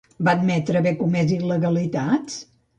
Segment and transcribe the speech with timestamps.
[0.27, 2.43] Va admetre haver comès il·legalitats?